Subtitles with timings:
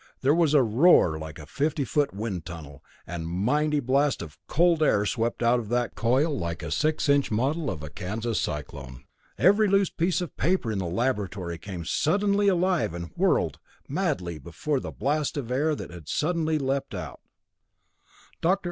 [0.21, 4.39] There was a roar like a fifty foot wind tunnel, and a mighty blast of
[4.47, 8.41] cold air swept out of that coil like a six inch model of a Kansas
[8.41, 9.03] cyclone.
[9.37, 14.79] Every loose piece of paper in the laboratory came suddenly alive and whirled madly before
[14.79, 17.21] the blast of air that had suddenly leaped out.
[18.41, 18.59] Dr.